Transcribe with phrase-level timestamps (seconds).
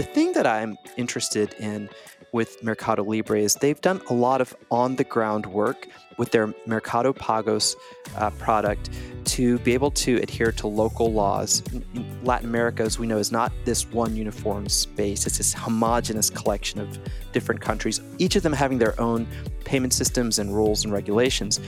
[0.00, 1.90] The thing that I'm interested in
[2.32, 6.54] with Mercado Libre is they've done a lot of on the ground work with their
[6.64, 7.76] Mercado Pagos
[8.16, 8.88] uh, product
[9.26, 11.62] to be able to adhere to local laws.
[11.74, 16.30] In Latin America, as we know, is not this one uniform space, it's this homogenous
[16.30, 16.98] collection of
[17.32, 19.28] different countries, each of them having their own
[19.66, 21.60] payment systems and rules and regulations.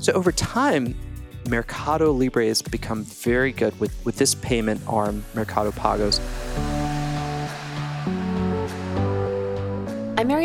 [0.00, 0.94] So over time,
[1.48, 6.20] Mercado Libre has become very good with, with this payment arm, Mercado Pagos.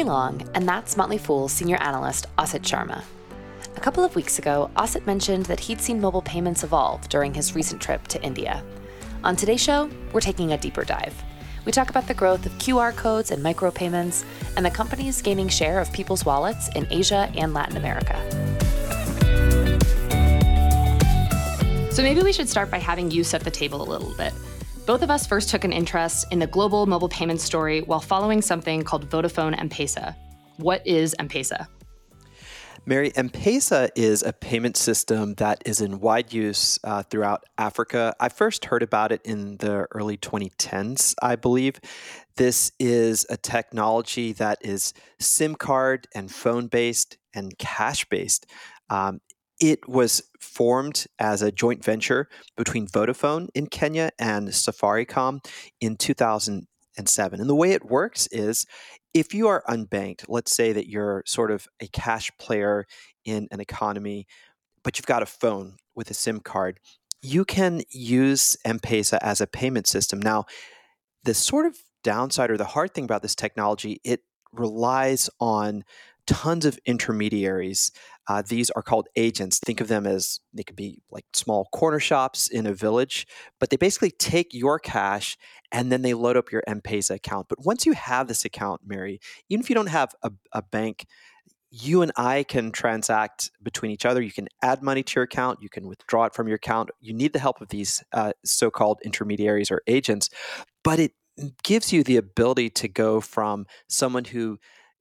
[0.04, 3.04] Long, and that's Motley Fool's senior analyst, Asit Sharma.
[3.78, 7.56] A couple of weeks ago, Asit mentioned that he'd seen mobile payments evolve during his
[7.56, 8.64] recent trip to India.
[9.24, 11.16] On today's show, we're taking a deeper dive.
[11.66, 15.80] We talk about the growth of QR codes and micropayments, and the companies gaining share
[15.80, 18.20] of people's wallets in Asia and Latin America.
[21.92, 24.34] So maybe we should start by having you set the table a little bit.
[24.86, 28.44] Both of us first took an interest in the global mobile payment story while following
[28.44, 30.16] something called Vodafone M-Pesa.
[30.58, 31.68] What is M-Pesa?
[32.86, 38.14] Mary, M-Pesa is a payment system that is in wide use uh, throughout Africa.
[38.20, 41.80] I first heard about it in the early 2010s, I believe.
[42.38, 48.46] This is a technology that is SIM card and phone based and cash based.
[48.92, 49.20] Um,
[49.60, 55.46] it was formed as a joint venture between Vodafone in Kenya and Safaricom
[55.80, 57.40] in 2007.
[57.40, 58.66] And the way it works is
[59.14, 62.86] if you are unbanked, let's say that you're sort of a cash player
[63.24, 64.28] in an economy,
[64.84, 66.80] but you've got a phone with a SIM card,
[67.22, 70.20] you can use M Pesa as a payment system.
[70.20, 70.46] Now,
[71.24, 75.84] the sort of downside or the hard thing about this technology, it relies on
[76.28, 77.92] tons of intermediaries.
[78.28, 79.60] Uh, these are called agents.
[79.60, 83.28] Think of them as they could be like small corner shops in a village,
[83.60, 85.38] but they basically take your cash
[85.72, 87.48] and then they load up your M Pesa account.
[87.50, 91.06] But once you have this account, Mary, even if you don't have a, a bank,
[91.72, 94.22] you and I can transact between each other.
[94.22, 95.62] You can add money to your account.
[95.62, 96.90] You can withdraw it from your account.
[97.02, 100.30] You need the help of these uh, so called intermediaries or agents,
[100.84, 101.12] but it
[101.64, 104.58] gives you the ability to go from someone who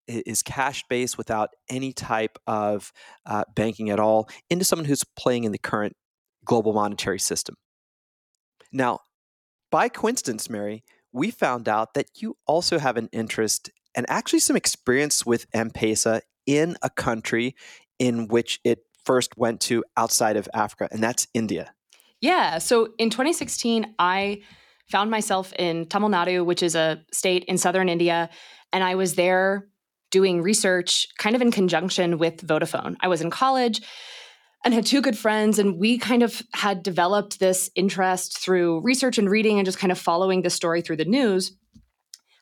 [0.06, 2.92] is cash based without any type of
[3.26, 5.94] uh, banking at all into someone who's playing in the current
[6.44, 7.56] global monetary system.
[8.72, 9.00] Now,
[9.70, 14.56] by coincidence, Mary, we found out that you also have an interest and actually some
[14.56, 17.54] experience with M Pesa in a country
[17.98, 21.72] in which it first went to outside of Africa, and that's India.
[22.20, 22.58] Yeah.
[22.58, 24.42] So in 2016, I
[24.90, 28.30] found myself in Tamil Nadu, which is a state in southern India,
[28.72, 29.68] and I was there
[30.14, 32.94] doing research kind of in conjunction with Vodafone.
[33.00, 33.82] I was in college
[34.64, 39.18] and had two good friends, and we kind of had developed this interest through research
[39.18, 41.50] and reading and just kind of following the story through the news.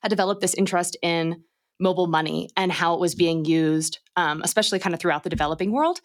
[0.03, 1.45] Had developed this interest in
[1.81, 5.73] mobile money and how it was being used, um, especially kind of throughout the developing
[5.73, 5.99] world.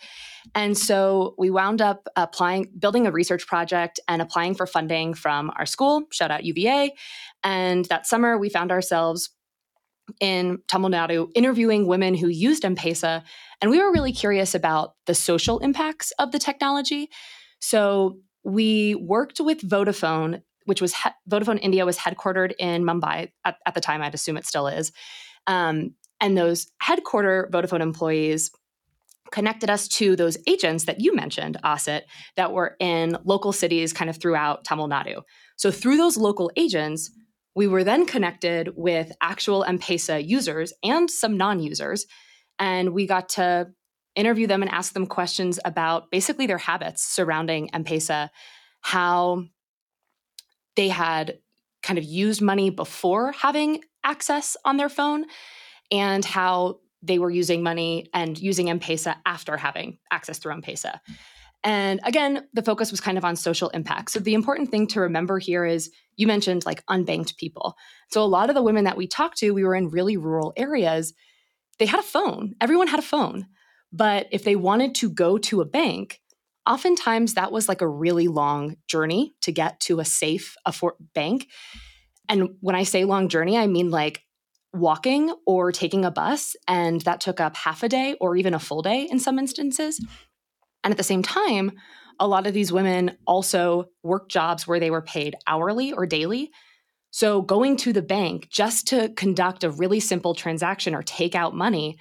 [0.55, 5.51] And so we wound up applying, building a research project and applying for funding from
[5.57, 6.93] our school, shout out UVA.
[7.43, 9.31] And that summer, we found ourselves
[10.19, 13.23] in Tamil Nadu interviewing women who used M Pesa.
[13.61, 17.09] And we were really curious about the social impacts of the technology.
[17.59, 23.55] So we worked with Vodafone, which was he- Vodafone India was headquartered in Mumbai at,
[23.65, 24.01] at, the time.
[24.01, 24.91] I'd assume it still is.
[25.47, 28.51] Um, and those headquarter Vodafone employees
[29.31, 32.03] connected us to those agents that you mentioned, Asit,
[32.35, 35.21] that were in local cities kind of throughout Tamil Nadu.
[35.57, 37.11] So through those local agents,
[37.57, 42.05] we were then connected with actual M Pesa users and some non users.
[42.59, 43.69] And we got to
[44.15, 48.29] interview them and ask them questions about basically their habits surrounding M Pesa,
[48.81, 49.45] how
[50.75, 51.39] they had
[51.81, 55.25] kind of used money before having access on their phone,
[55.91, 60.61] and how they were using money and using M Pesa after having access through M
[60.61, 60.99] Pesa.
[61.67, 64.11] And again, the focus was kind of on social impact.
[64.11, 67.75] So the important thing to remember here is you mentioned like unbanked people.
[68.09, 70.53] So a lot of the women that we talked to, we were in really rural
[70.55, 71.13] areas.
[71.77, 72.53] They had a phone.
[72.61, 73.47] Everyone had a phone.
[73.91, 76.21] But if they wanted to go to a bank,
[76.65, 81.47] oftentimes that was like a really long journey to get to a safe afford- bank.
[82.29, 84.23] And when I say long journey, I mean like
[84.73, 86.55] walking or taking a bus.
[86.65, 89.99] And that took up half a day or even a full day in some instances.
[90.83, 91.71] And at the same time,
[92.19, 96.51] a lot of these women also work jobs where they were paid hourly or daily.
[97.11, 101.55] So going to the bank just to conduct a really simple transaction or take out
[101.55, 101.97] money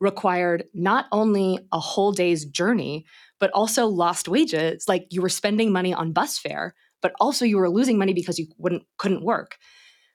[0.00, 3.06] required not only a whole day's journey,
[3.40, 4.84] but also lost wages.
[4.88, 8.38] Like you were spending money on bus fare, but also you were losing money because
[8.38, 9.56] you wouldn't couldn't work.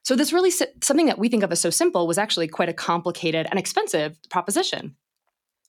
[0.04, 2.74] So, this really something that we think of as so simple was actually quite a
[2.74, 4.96] complicated and expensive proposition.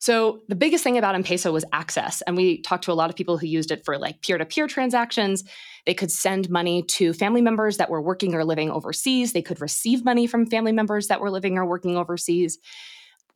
[0.03, 2.21] So, the biggest thing about M Pesa was access.
[2.23, 4.43] And we talked to a lot of people who used it for like peer to
[4.43, 5.45] peer transactions.
[5.85, 9.31] They could send money to family members that were working or living overseas.
[9.31, 12.57] They could receive money from family members that were living or working overseas.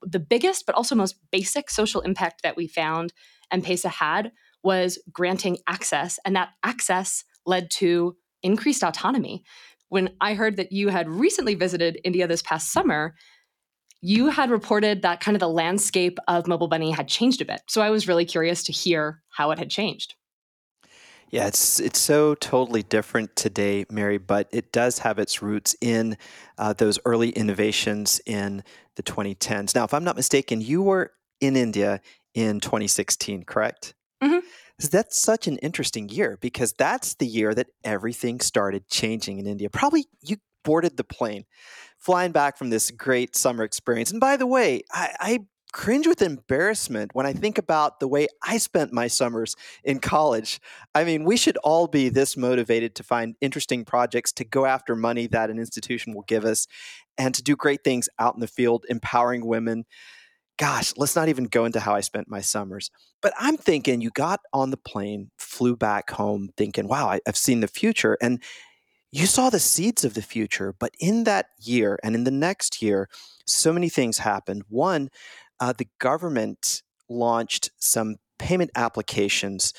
[0.02, 3.14] The biggest, but also most basic social impact that we found
[3.50, 6.20] M Pesa had was granting access.
[6.26, 9.46] And that access led to increased autonomy
[9.88, 13.16] when I heard that you had recently visited India this past summer,
[14.02, 17.62] you had reported that kind of the landscape of Mobile Money had changed a bit.
[17.68, 20.16] So I was really curious to hear how it had changed.
[21.30, 26.18] Yeah, it's it's so totally different today, Mary, but it does have its roots in
[26.58, 28.64] uh, those early innovations in
[28.96, 29.76] the 2010s.
[29.76, 31.12] Now, if I'm not mistaken, you were
[31.42, 32.00] in India
[32.34, 33.94] in 2016, correct?
[34.24, 34.40] Mm-hmm.
[34.90, 39.70] That's such an interesting year because that's the year that everything started changing in India.
[39.70, 41.46] Probably you boarded the plane,
[41.98, 44.12] flying back from this great summer experience.
[44.12, 45.40] And by the way, I, I
[45.72, 49.56] cringe with embarrassment when I think about the way I spent my summers
[49.86, 50.60] in college.
[50.94, 54.94] I mean, we should all be this motivated to find interesting projects, to go after
[54.94, 56.68] money that an institution will give us,
[57.18, 59.86] and to do great things out in the field, empowering women
[60.58, 62.90] gosh, let's not even go into how I spent my summers.
[63.22, 67.38] But I'm thinking you got on the plane, flew back home, thinking, wow, I, have
[67.38, 68.18] seen the future.
[68.22, 68.42] And
[69.12, 70.74] you saw the seeds of the future.
[70.78, 73.10] But in that year and in the next year,
[73.46, 74.64] so many things happened.
[74.70, 75.10] One,
[75.60, 79.74] uh, the government launched some payment applications,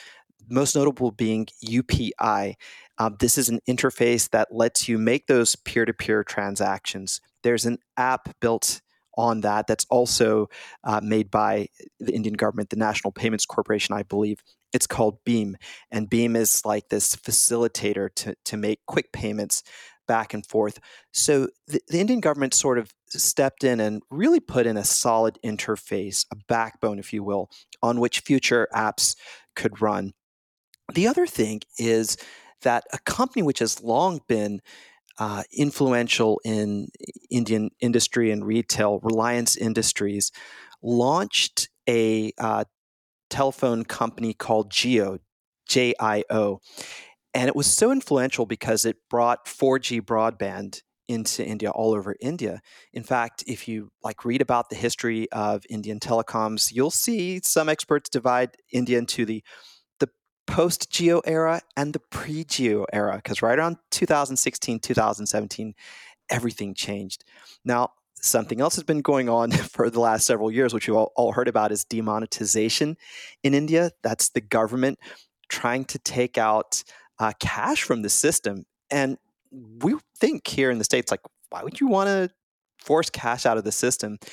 [0.48, 2.54] most notable being UPI.
[2.98, 7.20] Um, this is an interface that lets you make those peer to peer transactions.
[7.42, 8.81] There's an app built
[9.16, 9.66] on that.
[9.66, 10.48] That's also
[10.84, 11.69] uh, made by
[12.00, 14.42] the Indian government, the National Payments Corporation, I believe.
[14.73, 15.55] It's called BHIM.
[15.91, 19.62] and BHIM is like this facilitator to to make quick payments
[20.09, 20.81] back and forth.
[21.12, 25.38] So the, the Indian government sort of stepped in and really put in a solid
[25.44, 27.50] interface, a backbone, if you will,
[27.82, 29.15] on which future apps
[29.55, 30.15] could run.
[30.93, 32.17] The other thing is
[32.62, 34.61] that a company which has long been
[35.19, 36.88] uh, influential in
[37.31, 40.32] Indian industry and retail, Reliance Industries,
[40.82, 42.65] launched a uh,
[43.30, 45.19] telephone company called Jio,
[45.69, 46.60] J I O.
[47.34, 52.60] And it was so influential because it brought 4G broadband into India, all over India.
[52.92, 57.69] In fact, if you like read about the history of Indian telecoms, you'll see some
[57.69, 59.42] experts divide India into the
[60.00, 60.08] the
[60.46, 65.74] post Jio era and the pre Jio era, because right around 2016, 2017,
[66.31, 67.24] everything changed.
[67.64, 67.90] Now,
[68.20, 71.32] something else has been going on for the last several years, which you all, all
[71.32, 72.97] heard about, is demonetization
[73.43, 73.91] in India.
[74.03, 74.99] That's the government
[75.49, 76.82] trying to take out
[77.19, 78.65] uh, cash from the system.
[78.91, 79.19] And
[79.50, 81.20] we think here in the States, like,
[81.50, 82.31] why would you want to
[82.81, 84.19] force cash out of the system.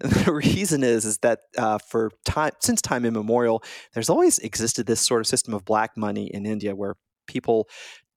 [0.00, 3.64] And the reason is is that uh, for time since time immemorial,
[3.94, 6.94] there's always existed this sort of system of black money in India where
[7.26, 7.68] people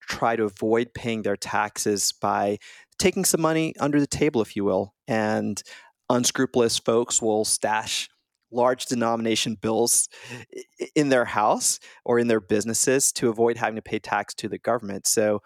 [0.08, 2.60] try to avoid paying their taxes by
[3.00, 5.62] taking some money under the table, if you will, and
[6.10, 8.10] unscrupulous folks will stash
[8.50, 10.08] large denomination bills
[10.96, 14.58] in their house or in their businesses to avoid having to pay tax to the
[14.58, 15.06] government.
[15.06, 15.42] So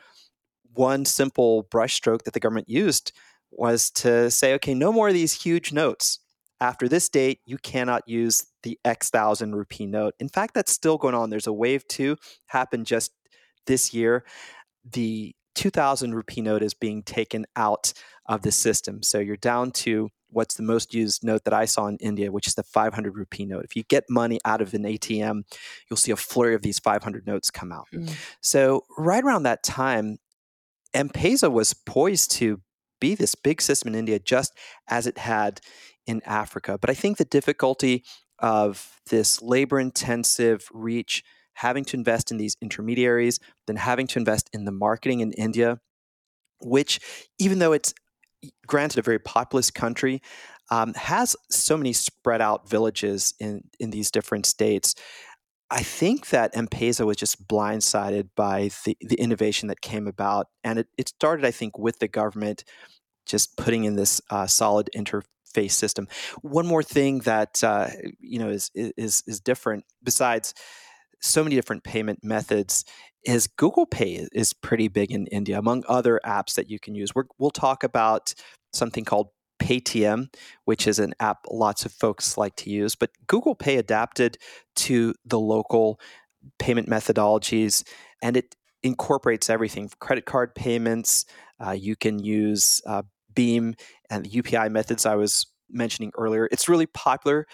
[0.74, 3.12] one simple brushstroke that the government used
[3.50, 6.20] was to say, okay, no more of these huge notes.
[6.62, 10.14] After this date, you cannot use the X thousand rupee note.
[10.20, 11.30] In fact, that's still going on.
[11.32, 12.18] There's a wave two
[12.48, 13.12] happened just
[13.66, 14.26] this year.
[14.92, 17.94] The 2000 rupee note is being taken out
[18.28, 19.04] of the system.
[19.04, 22.48] So you're down to what's the most used note that I saw in India, which
[22.48, 23.64] is the 500 rupee note.
[23.64, 25.44] If you get money out of an ATM,
[25.90, 27.88] you'll see a flurry of these 500 notes come out.
[27.94, 28.14] Mm.
[28.42, 30.18] So right around that time,
[30.94, 32.62] M-Pesa was poised to
[33.00, 34.54] be this big system in India just
[34.90, 35.62] as it had
[36.06, 36.78] in Africa.
[36.80, 38.04] But I think the difficulty
[38.40, 41.24] of this labor intensive reach,
[41.56, 45.80] having to invest in these intermediaries, then having to invest in the marketing in India,
[46.62, 47.00] which,
[47.40, 47.94] even though it's
[48.68, 50.22] granted a very populous country,
[50.72, 54.96] um, has so many spread out villages in, in these different states.
[55.72, 60.48] I think that M-Pesa was just blindsided by the, the innovation that came about.
[60.64, 62.64] And it, it started, I think, with the government
[63.26, 66.08] just putting in this uh, solid interface system.
[66.42, 67.88] One more thing that uh,
[68.20, 70.54] you know is, is is different besides
[71.26, 72.86] so many different payment methods
[73.24, 77.16] is Google Pay is pretty big in India among other apps that you can use.
[77.16, 78.34] we will talk about
[78.72, 79.30] something called
[79.60, 80.28] Paytm,
[80.66, 82.96] which is an app lots of folks like to use.
[82.96, 84.38] But Google Pay adapted
[84.78, 86.00] to the local
[86.60, 87.84] payment methodologies,
[88.22, 91.26] and it incorporates everything credit card payments.
[91.66, 93.02] Uh, you can use uh,
[93.34, 93.76] BHIM
[94.10, 96.48] and the UPI methods I was mentioning earlier.
[96.52, 97.48] It's really popular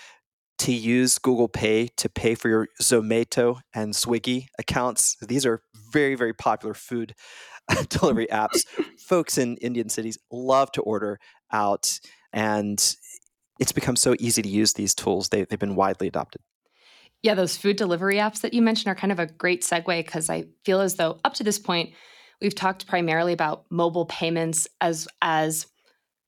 [0.62, 5.18] to use Google Pay to pay for your Zomato and Swiggy accounts.
[5.20, 7.16] These are very, very popular food
[7.90, 8.68] delivery apps.
[9.00, 11.20] Folks in Indian cities love to order
[11.52, 12.00] out,
[12.32, 12.96] and
[13.60, 15.30] it's become so easy to use these tools.
[15.30, 16.44] They, they've been widely adopted.
[17.24, 20.30] Yeah, those food delivery apps that you mentioned are kind of a great segue because
[20.30, 21.94] I feel as though up to this point,
[22.40, 25.66] we've talked primarily about mobile payments as as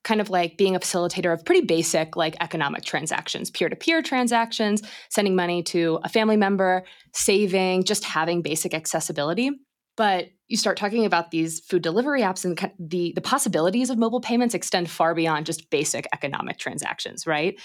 [0.04, 5.36] kind of like being a facilitator of pretty basic like economic transactions, peer-to-peer transactions, sending
[5.36, 6.84] money to a family member,
[7.14, 9.52] saving, just having basic accessibility.
[9.96, 14.22] But you start talking about these food delivery apps and the the possibilities of mobile
[14.22, 17.60] payments extend far beyond just basic economic transactions, right?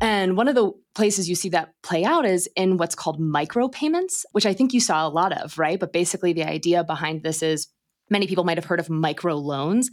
[0.00, 4.24] And one of the places you see that play out is in what's called micropayments,
[4.32, 5.78] which I think you saw a lot of, right?
[5.78, 7.68] But basically, the idea behind this is
[8.08, 9.90] many people might have heard of micro loans.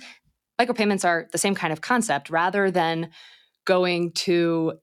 [0.60, 3.10] Micropayments are the same kind of concept rather than
[3.66, 4.74] going to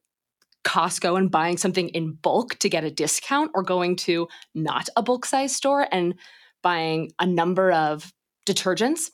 [0.65, 5.03] Costco and buying something in bulk to get a discount or going to not a
[5.03, 6.15] bulk size store and
[6.63, 8.13] buying a number of
[8.47, 9.11] detergents.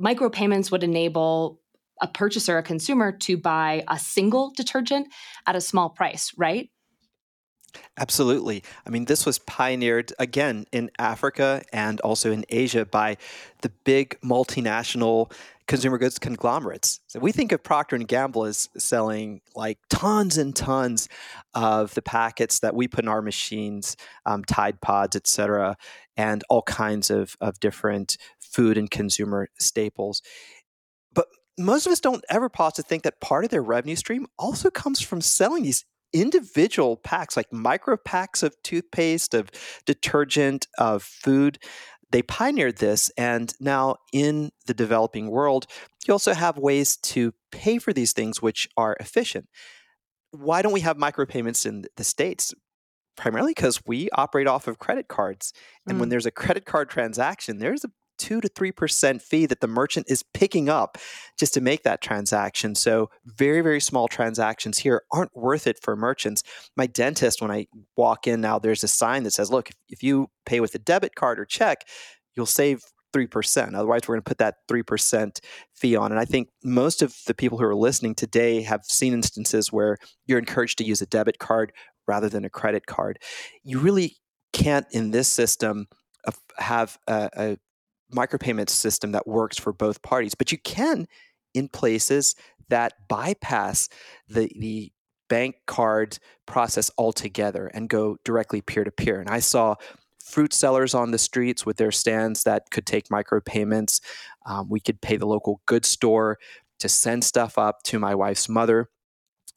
[0.00, 1.60] Micropayments would enable
[2.02, 5.08] a purchaser, a consumer, to buy a single detergent
[5.46, 6.70] at a small price, right?
[7.98, 8.64] Absolutely.
[8.86, 13.16] I mean, this was pioneered again in Africa and also in Asia by
[13.62, 15.30] the big multinational
[15.70, 16.98] consumer goods conglomerates.
[17.06, 21.08] So we think of Procter and Gamble as selling like tons and tons
[21.54, 23.96] of the packets that we put in our machines,
[24.26, 25.76] um, Tide Pods, et cetera,
[26.16, 30.22] and all kinds of, of different food and consumer staples
[31.14, 34.26] But most of us don't ever pause to think that part of their revenue stream
[34.38, 39.50] also comes from selling these individual packs, like micro packs of toothpaste, of
[39.86, 41.58] detergent, of food.
[42.10, 45.66] They pioneered this, and now in the developing world,
[46.06, 49.48] you also have ways to pay for these things which are efficient.
[50.32, 52.54] Why don't we have micropayments in the States?
[53.16, 55.52] Primarily because we operate off of credit cards.
[55.86, 56.00] And mm.
[56.00, 59.66] when there's a credit card transaction, there's a two to three percent fee that the
[59.66, 60.98] merchant is picking up
[61.38, 62.74] just to make that transaction.
[62.74, 66.42] So very very small transactions here aren't worth it for merchants.
[66.76, 70.28] My dentist, when I walk in now, there's a sign that says, "Look, if you
[70.44, 71.84] pay with a debit card or check,
[72.36, 73.74] you'll save." 3%.
[73.74, 75.40] Otherwise, we're going to put that 3%
[75.74, 76.12] fee on.
[76.12, 79.96] And I think most of the people who are listening today have seen instances where
[80.26, 81.72] you're encouraged to use a debit card
[82.06, 83.18] rather than a credit card.
[83.64, 84.16] You really
[84.52, 85.88] can't, in this system,
[86.58, 87.56] have a, a
[88.10, 90.34] micropayment system that works for both parties.
[90.34, 91.06] But you can
[91.54, 92.34] in places
[92.68, 93.88] that bypass
[94.28, 94.92] the the
[95.28, 99.20] bank card process altogether and go directly peer to peer.
[99.20, 99.76] And I saw
[100.22, 104.00] fruit sellers on the streets with their stands that could take micropayments.
[104.44, 106.38] Um, we could pay the local goods store
[106.80, 108.88] to send stuff up to my wife's mother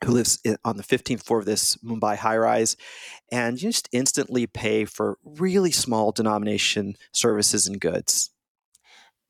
[0.03, 2.75] who lives on the 15th floor of this Mumbai high rise,
[3.31, 8.32] and you just instantly pay for really small denomination services and goods.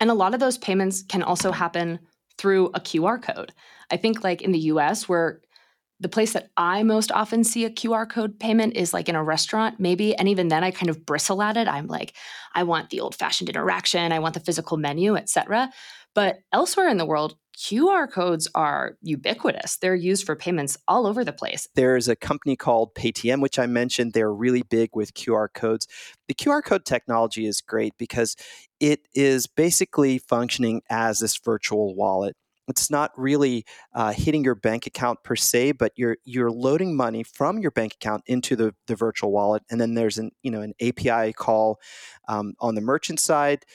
[0.04, 1.98] And a lot of those payments can also happen
[2.38, 3.54] through a QR code.
[3.90, 5.40] I think, like in the US, where
[6.02, 9.24] the place that I most often see a QR code payment is like in a
[9.24, 10.14] restaurant, maybe.
[10.14, 11.70] And even then, I kind of bristle at it.
[11.70, 12.18] I'm like,
[12.54, 15.72] I want the old fashioned interaction, I want the physical menu, etc.
[16.14, 19.78] But elsewhere in the world, QR codes are ubiquitous.
[19.78, 21.68] They're used for payments all over the place.
[21.76, 24.14] There's a company called Paytm, which I mentioned.
[24.14, 25.88] They're really big with QR codes.
[26.28, 28.36] The QR code technology is great because
[28.80, 32.36] it is basically functioning as this virtual wallet.
[32.68, 37.24] It's not really uh, hitting your bank account per se, but you're you're loading money
[37.24, 40.62] from your bank account into the, the virtual wallet, and then there's an you know
[40.62, 41.80] an API call
[42.30, 43.66] um, on the merchant side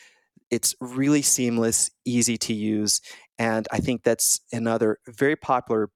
[0.51, 3.01] it's really seamless, easy to use.
[3.39, 5.91] And I think that's another very popular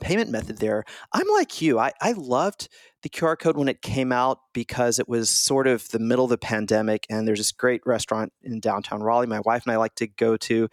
[0.00, 0.84] payment method there.
[1.12, 1.78] I'm like you.
[1.78, 2.68] I, I loved
[3.02, 6.30] the QR code when it came out because it was sort of the middle of
[6.30, 9.94] the pandemic and there's this great restaurant in downtown Raleigh my wife and I like
[9.96, 10.68] to go to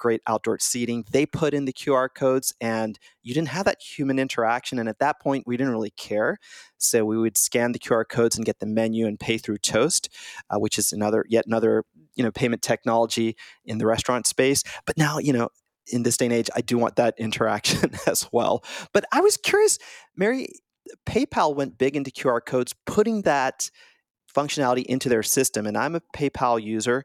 [0.00, 1.04] great outdoor seating.
[1.12, 4.80] They put in the QR codes and you didn't have that human interaction.
[4.80, 6.38] And at that point, we didn't really care.
[6.78, 10.08] So we would scan the QR codes and get the menu and pay through Toast,
[10.50, 11.84] uh, which is another, yet another,
[12.16, 14.64] you know, payment technology in the restaurant space.
[14.86, 15.50] But now, you know,
[15.92, 18.64] in this day and age, I do want that interaction as well.
[18.92, 19.78] But I was curious,
[20.16, 20.48] Mary,
[21.06, 23.70] PayPal went big into QR codes, putting that
[24.34, 25.66] functionality into their system.
[25.66, 27.04] And I'm a PayPal user,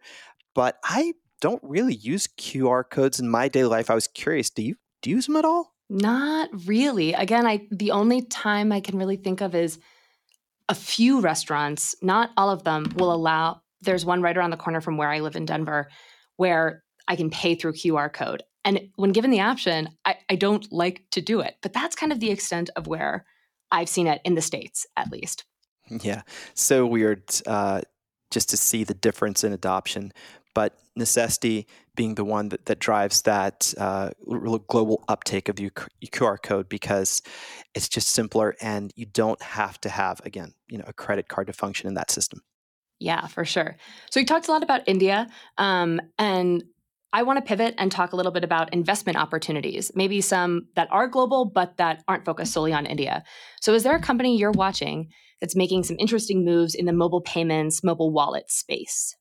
[0.54, 3.90] but I don't really use QR codes in my daily life.
[3.90, 5.74] I was curious, do you, do you use them at all?
[5.90, 7.14] Not really.
[7.14, 9.78] Again, I the only time I can really think of is
[10.68, 14.82] a few restaurants, not all of them, will allow there's one right around the corner
[14.82, 15.90] from where I live in Denver
[16.38, 18.44] where I can pay through QR code.
[18.64, 21.56] And when given the option, I, I don't like to do it.
[21.62, 23.26] But that's kind of the extent of where
[23.72, 25.46] I've seen it in the States, at least.
[26.02, 26.24] Yeah.
[26.56, 27.82] So weird uh,
[28.32, 30.12] just to see the difference in adoption.
[30.56, 34.10] But necessity being the one that, that drives that uh,
[34.68, 37.22] global uptake of your QR code because
[37.76, 41.48] it's just simpler and you don't have to have, again, you know, a credit card
[41.48, 42.42] to function in that system.
[43.00, 43.78] Yeah, for sure.
[44.10, 46.64] So we talked a lot about India, um, and
[47.12, 50.88] I want to pivot and talk a little bit about investment opportunities, maybe some that
[50.92, 53.24] are global but that aren't focused solely on India.
[53.62, 55.10] So, is there a company you're watching
[55.40, 59.16] that's making some interesting moves in the mobile payments, mobile wallet space?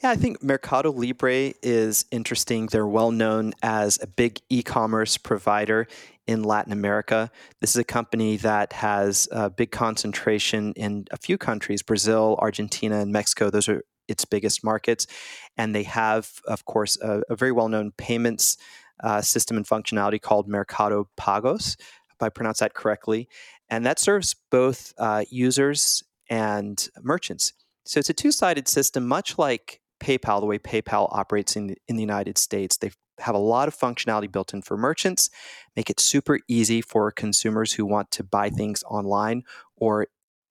[0.00, 2.66] Yeah, I think Mercado Libre is interesting.
[2.66, 5.88] They're well known as a big e commerce provider
[6.28, 7.32] in Latin America.
[7.60, 13.00] This is a company that has a big concentration in a few countries Brazil, Argentina,
[13.00, 13.50] and Mexico.
[13.50, 15.08] Those are its biggest markets.
[15.56, 18.56] And they have, of course, a, a very well known payments
[19.02, 23.28] uh, system and functionality called Mercado Pagos, if I pronounce that correctly.
[23.68, 27.52] And that serves both uh, users and merchants.
[27.84, 31.76] So it's a two sided system, much like PayPal, the way PayPal operates in the,
[31.88, 32.76] in the United States.
[32.76, 35.30] They have a lot of functionality built in for merchants,
[35.76, 39.42] make it super easy for consumers who want to buy things online
[39.76, 40.06] or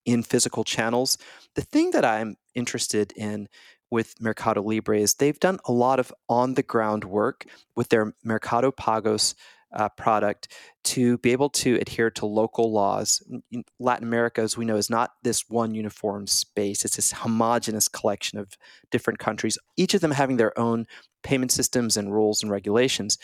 [0.06, 1.18] in physical channels.
[1.56, 3.48] The thing that I'm interested in
[3.89, 8.13] with Mercado Libre is they've done a lot of on the ground work with their
[8.24, 9.36] Mercado Pagos
[9.74, 13.22] uh, product to be able to adhere to local laws.
[13.52, 17.88] In Latin America, as we know, is not this one uniform space, it's this homogenous
[17.88, 18.58] collection of
[18.92, 20.86] different countries, each of them having their own
[21.24, 23.18] payment systems and rules and regulations.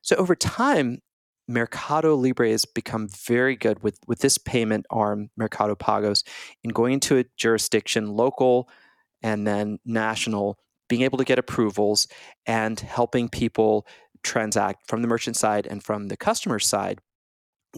[0.00, 1.00] So over time,
[1.48, 6.24] Mercado Libre has become very good with, with this payment arm, Mercado Pagos,
[6.62, 8.68] in going into a jurisdiction, local
[9.22, 10.58] and then national,
[10.88, 12.08] being able to get approvals
[12.46, 13.86] and helping people
[14.22, 17.00] transact from the merchant side and from the customer side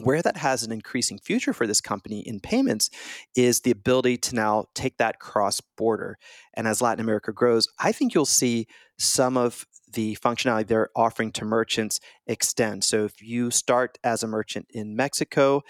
[0.03, 2.91] where that has an increasing future for this company in payments
[3.37, 6.19] is the ability to now take that cross border.
[6.55, 8.67] And as Latin America grows, I think you'll see
[8.99, 12.83] some of the functionality they're offering to merchants extend.
[12.83, 15.63] So if you start as a merchant in Mexico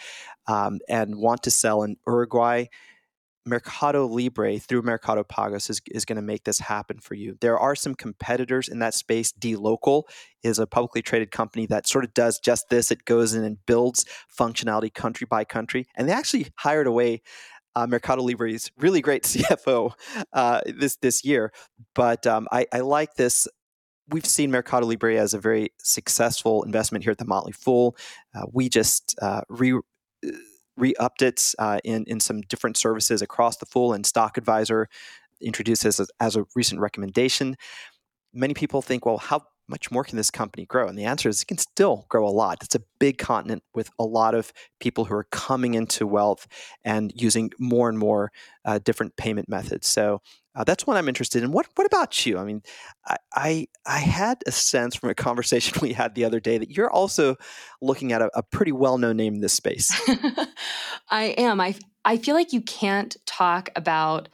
[0.47, 2.67] um, and want to sell in Uruguay,
[3.47, 7.37] Mercado Libre through Mercado Pagos is, is going to make this happen for you.
[7.41, 9.33] There are some competitors in that space.
[9.33, 10.05] dLocal
[10.43, 12.91] is a publicly traded company that sort of does just this.
[12.91, 15.87] It goes in and builds functionality country by country.
[15.97, 17.23] And they actually hired away
[17.77, 19.93] uh, Mercado Libre's really great CFO
[20.33, 21.53] uh, this this year.
[21.95, 23.49] But um, I, I like this
[24.09, 27.97] we've seen Mercado Libre as a very successful investment here at the Motley Fool.
[28.35, 29.79] Uh, we just uh, re
[30.77, 34.89] re-upped it uh, in in some different services across the full and Stock Advisor
[35.41, 37.57] introduced as, as a recent recommendation.
[38.33, 40.89] Many people think, well, how much more can this company grow?
[40.89, 42.63] And the answer is it can still grow a lot.
[42.63, 46.47] It's a big continent with a lot of people who are coming into wealth
[46.85, 48.31] and using more and more
[48.65, 49.87] uh, different payment methods.
[49.87, 50.21] So
[50.55, 51.53] uh, that's what I'm interested in.
[51.53, 52.39] What What about you?
[52.39, 52.63] I mean,
[53.07, 56.71] I, I, I had a sense from a conversation we had the other day that
[56.71, 57.37] you're also
[57.83, 59.91] looking at a, a pretty well known name in this space.
[61.11, 61.61] I am.
[61.61, 64.29] I I feel like you can't talk about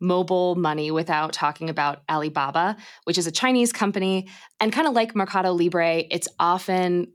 [0.00, 4.28] mobile money without talking about Alibaba, which is a Chinese company.
[4.60, 7.12] And kind of like Mercado Libre, it's often,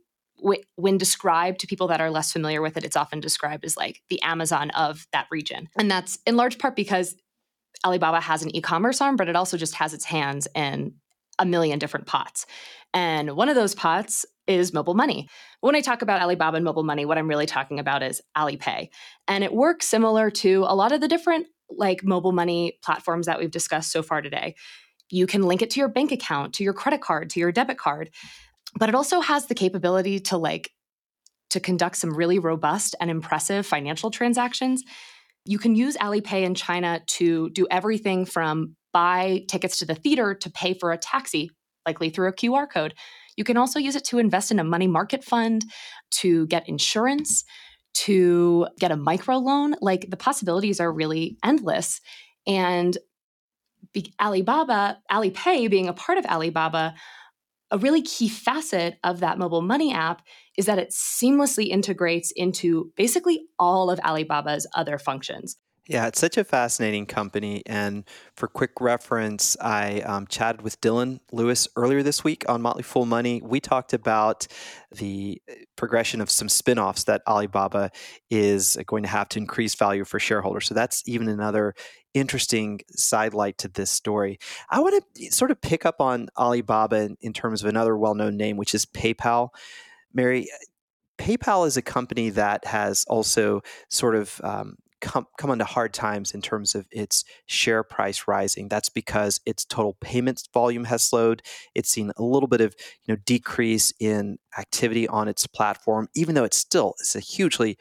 [0.76, 4.02] when described to people that are less familiar with it, it's often described as like
[4.10, 5.70] the Amazon of that region.
[5.78, 7.16] And that's in large part because
[7.86, 10.94] Alibaba has an e commerce arm, but it also just has its hands in
[11.40, 12.46] a million different pots.
[12.94, 15.30] And one of those pots is mobile money.
[15.62, 18.90] When I talk about Alibaba and mobile money, what I'm really talking about is Alipay.
[19.28, 23.40] And it works similar to a lot of the different like mobile money platforms that
[23.40, 24.56] we've discussed so far today.
[25.10, 27.78] You can link it to your bank account, to your credit card, to your debit
[27.78, 28.10] card.
[28.78, 30.72] But it also has the capability to like
[31.50, 34.84] to conduct some really robust and impressive financial transactions.
[35.46, 40.36] You can use Alipay in China to do everything from buy tickets to the theater
[40.36, 41.50] to pay for a taxi,
[41.86, 42.94] likely through a QR code.
[43.38, 45.66] You can also use it to invest in a money market fund,
[46.12, 47.44] to get insurance,
[47.94, 49.74] to get a microloan.
[49.82, 52.02] Like the possibilities are really endless.
[52.46, 52.98] And
[54.22, 56.94] Alibaba, Alipay being a part of Alibaba,
[57.72, 60.22] a really key facet of that mobile money app
[60.58, 65.58] is that it seamlessly integrates into basically all of Alibaba's other functions.
[65.88, 67.64] Yeah, it's such a fascinating company.
[67.66, 68.04] And
[68.36, 73.08] for quick reference, I um, chatted with Dylan Lewis earlier this week on Motley Fool
[73.08, 73.42] Money.
[73.44, 74.46] We talked about
[74.92, 77.90] the uh, progression of some spinoffs that Alibaba
[78.30, 80.68] is going to have to increase value for shareholders.
[80.68, 81.74] So that's even another
[82.14, 84.38] interesting sidelight to this story.
[84.70, 88.14] I want to sort of pick up on Alibaba in, in terms of another well
[88.14, 89.50] known name, which is PayPal.
[90.14, 90.48] Mary,
[91.18, 96.34] PayPal is a company that has also sort of um, come come onto hard times
[96.34, 98.70] in terms of its share price rising.
[98.70, 101.42] That's because its total payments volume has slowed.
[101.76, 106.36] It's seen a little bit of you know decrease in activity on its platform, even
[106.36, 107.78] though it's still it's a hugely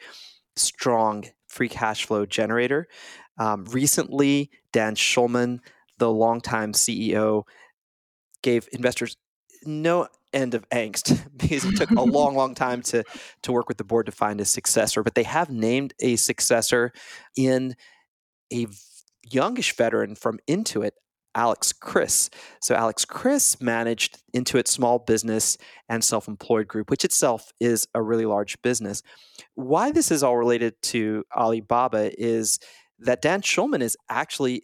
[0.55, 2.87] strong free cash flow generator.
[3.37, 5.59] Um, recently, Dan Schulman,
[5.97, 7.43] the longtime CEO,
[8.41, 9.15] gave investors
[9.65, 13.03] no end of angst because it took a long, long time to
[13.43, 15.03] to work with the board to find a successor.
[15.03, 16.91] But they have named a successor
[17.35, 17.75] in
[18.51, 18.67] a
[19.29, 20.91] youngish veteran from Intuit,
[21.35, 22.29] Alex Chriss.
[22.61, 28.01] So Alex Chriss managed Intuit's Small Business and Self Employed Group, which itself is a
[28.01, 29.01] really large business.
[29.55, 32.59] Why this is all related to Alibaba is
[32.99, 34.63] that Dan Schulman is actually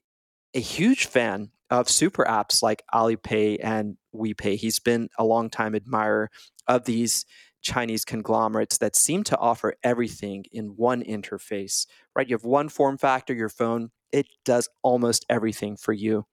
[0.53, 4.55] a huge fan of super apps like Alipay and WePay.
[4.55, 6.29] He's been a long time admirer
[6.67, 7.25] of these
[7.61, 12.29] Chinese conglomerates that seem to offer everything in one interface, right?
[12.29, 16.25] You have one form factor, your phone, it does almost everything for you.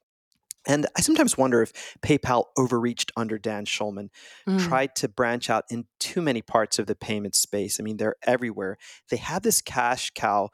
[0.66, 4.08] And I sometimes wonder if PayPal overreached under Dan Schulman,
[4.48, 4.58] mm.
[4.60, 7.78] tried to branch out in too many parts of the payment space.
[7.78, 8.78] I mean, they're everywhere.
[9.10, 10.48] They have this cash cow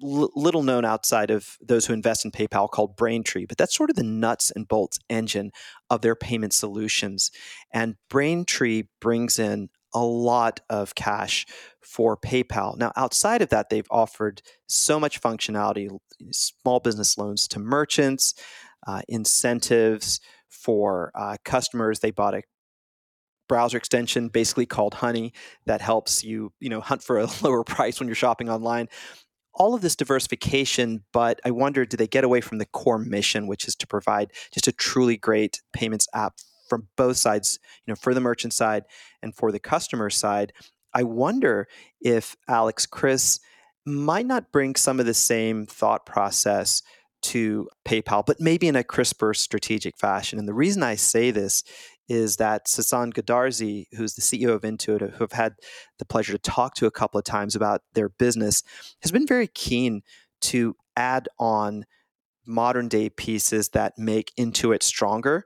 [0.00, 3.96] little known outside of those who invest in PayPal called Braintree, but that's sort of
[3.96, 5.52] the nuts and bolts engine
[5.90, 7.30] of their payment solutions.
[7.72, 11.46] And Braintree brings in a lot of cash
[11.80, 12.76] for PayPal.
[12.76, 15.88] Now, outside of that, they've offered so much functionality
[16.30, 18.34] small business loans to merchants,
[18.86, 22.00] uh, incentives for uh, customers.
[22.00, 22.42] They bought a
[23.48, 25.32] browser extension basically called honey
[25.66, 28.88] that helps you you know hunt for a lower price when you're shopping online
[29.56, 33.46] all of this diversification, but I wonder, do they get away from the core mission,
[33.46, 36.34] which is to provide just a truly great payments app
[36.68, 38.84] from both sides, you know, for the merchant side
[39.22, 40.52] and for the customer side?
[40.92, 41.68] I wonder
[42.00, 43.40] if Alex Chriss
[43.86, 46.82] might not bring some of the same thought process
[47.22, 50.38] to PayPal, but maybe in a crisper strategic fashion.
[50.38, 51.64] And the reason I say this
[52.08, 55.54] is that Sasan Goodarzi, who's the CEO of Intuit, who I've had
[55.98, 58.62] the pleasure to talk to a couple of times about their business,
[59.00, 60.02] has been very keen
[60.42, 61.84] to add on
[62.46, 65.44] modern day pieces that make Intuit stronger.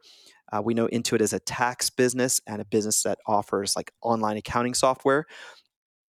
[0.53, 4.37] Uh, we know Intuit is a tax business and a business that offers like online
[4.37, 5.27] accounting software,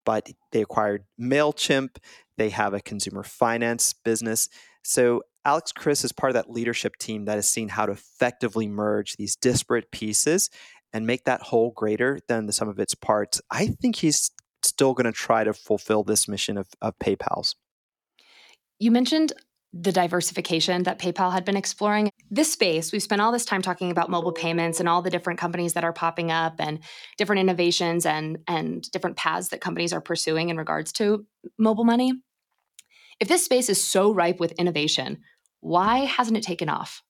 [0.05, 1.97] but they acquired MailChimp.
[2.37, 4.49] They have a consumer finance business.
[4.83, 8.67] So Alex Chriss is part of that leadership team that has seen how to effectively
[8.67, 10.49] merge these disparate pieces
[10.93, 13.41] and make that whole greater than the sum of its parts.
[13.49, 14.31] I think he's
[14.63, 17.55] still going to try to fulfill this mission of, of PayPal's.
[18.79, 19.33] You mentioned
[19.73, 22.11] the diversification that PayPal had been exploring.
[22.29, 25.39] This space, we've spent all this time talking about mobile payments and all the different
[25.39, 26.79] companies that are popping up and
[27.17, 31.25] different innovations and and different paths that companies are pursuing in regards to
[31.57, 32.11] mobile money.
[33.21, 35.19] If this space is so ripe with innovation,
[35.61, 37.01] why hasn't it taken off?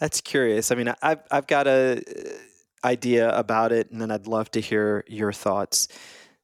[0.00, 0.72] That's curious.
[0.72, 4.60] I mean, I've I've got a uh, idea about it, and then I'd love to
[4.60, 5.88] hear your thoughts.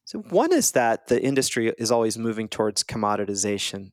[0.05, 3.91] So, one is that the industry is always moving towards commoditization.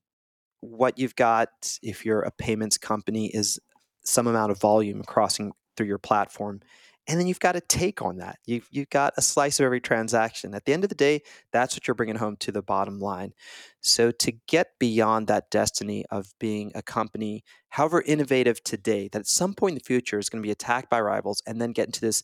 [0.62, 3.60] What you've got, if you're a payments company, is
[4.04, 6.62] some amount of volume crossing through your platform
[7.08, 8.40] and then you've got a take on that.
[8.46, 10.56] You've, you've got a slice of every transaction.
[10.56, 13.34] At the end of the day, that's what you're bringing home to the bottom line.
[13.82, 19.28] So, to get beyond that destiny of being a company, however innovative today, that at
[19.28, 21.88] some point in the future is going to be attacked by rivals and then get
[21.88, 22.24] into this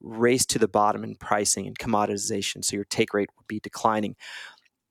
[0.00, 2.64] race to the bottom in pricing and commoditization.
[2.64, 4.14] So, your take rate would be declining.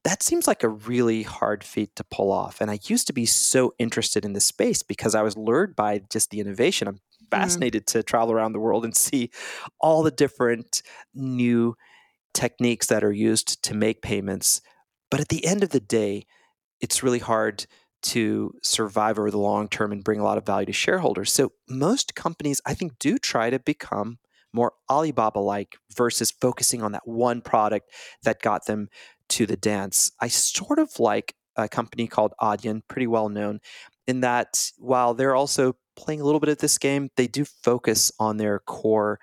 [0.03, 2.59] That seems like a really hard feat to pull off.
[2.59, 6.01] And I used to be so interested in this space because I was lured by
[6.09, 6.89] just the innovation.
[6.89, 6.99] I'm.
[7.31, 7.99] Fascinated mm-hmm.
[7.99, 9.29] to travel around the world and see
[9.79, 10.81] all the different
[11.13, 11.75] new
[12.33, 14.61] techniques that are used to make payments.
[15.09, 16.25] But at the end of the day,
[16.79, 17.65] it's really hard
[18.01, 21.31] to survive over the long term and bring a lot of value to shareholders.
[21.31, 24.19] So most companies, I think, do try to become
[24.53, 27.91] more Alibaba like versus focusing on that one product
[28.23, 28.89] that got them
[29.29, 30.11] to the dance.
[30.19, 33.59] I sort of like a company called Adyen, pretty well known,
[34.09, 38.11] in that while they're also playing a little bit of this game, they do focus
[38.19, 39.19] on their core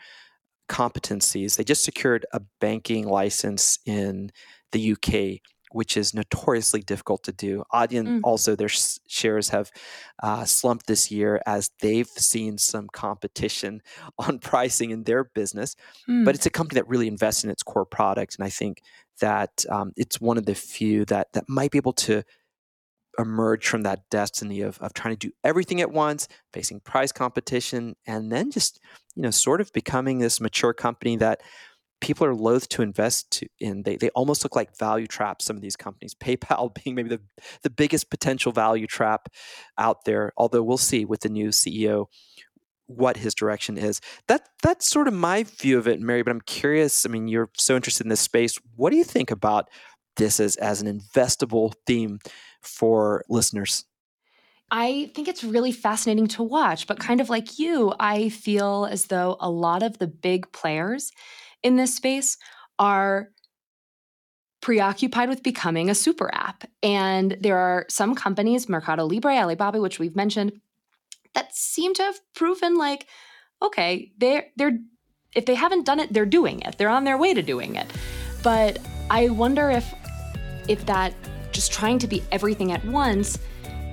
[0.68, 1.57] competencies.
[1.57, 4.31] They just secured a banking license in
[4.72, 5.40] the UK
[5.72, 7.62] which is notoriously difficult to do.
[7.72, 8.20] Adyen mm.
[8.25, 9.70] also, their shares have
[10.22, 13.83] uh, slumped this year as they've seen some competition
[14.18, 15.77] on pricing in their business.
[16.09, 16.25] Mm.
[16.25, 18.37] But it's a company that really invests in its core product.
[18.38, 18.81] And I think
[19.20, 22.22] that um, it's one of the few that, that might be able to
[23.19, 27.97] emerge from that destiny of, of trying to do everything at once, facing price competition,
[28.07, 28.81] and then just,
[29.15, 31.41] you know, sort of becoming this mature company that
[32.01, 33.83] people are loath to invest in.
[33.83, 36.15] They, they almost look like value traps, some of these companies.
[36.21, 37.21] PayPal being maybe the,
[37.63, 39.29] the biggest potential value trap
[39.79, 42.07] out there, although we'll see with the new CEO
[42.87, 44.01] what his direction is.
[44.29, 46.23] That that's sort of my view of it, Mary.
[46.23, 47.05] But I'm curious.
[47.05, 48.59] I mean, you're so interested in this space.
[48.77, 49.69] What do you think about
[50.17, 52.21] this as as an investable theme
[52.67, 53.85] for listeners?
[54.71, 59.07] I think it's really fascinating to watch, but kind of like you, I feel as
[59.07, 61.13] though a lot of the big players
[61.63, 62.37] in this space
[62.79, 63.31] are
[64.61, 66.65] preoccupied with becoming a super app.
[66.83, 70.61] And there are some companies, Mercado Libre, Alibaba, which we've mentioned,
[71.35, 73.07] that seem to have proven like,
[73.63, 74.79] okay, they're they're
[75.35, 76.77] if they haven't done it, they're doing it.
[76.79, 77.87] They're on their way to doing it.
[78.43, 78.79] But
[79.11, 79.95] I wonder if
[80.67, 81.15] if that
[81.57, 83.38] just trying to be everything at once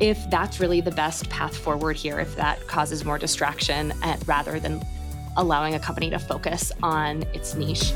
[0.01, 4.59] if that's really the best path forward here, if that causes more distraction at, rather
[4.59, 4.83] than
[5.37, 7.93] allowing a company to focus on its niche.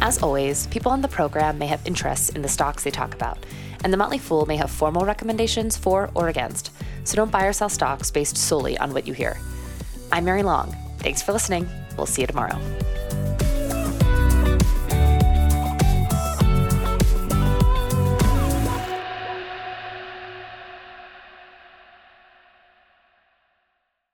[0.00, 3.38] As always, people on the program may have interests in the stocks they talk about,
[3.84, 6.72] and the Motley Fool may have formal recommendations for or against,
[7.04, 9.38] so don't buy or sell stocks based solely on what you hear.
[10.10, 10.76] I'm Mary Long.
[10.98, 11.68] Thanks for listening.
[11.96, 12.60] We'll see you tomorrow.